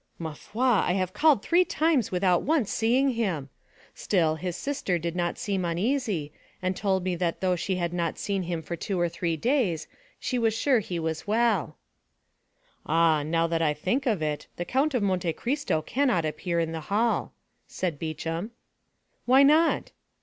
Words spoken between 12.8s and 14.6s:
"Ah, now I think of it,